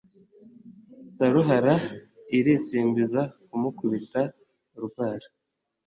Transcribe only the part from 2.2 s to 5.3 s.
irisimbiza kumukubita urwara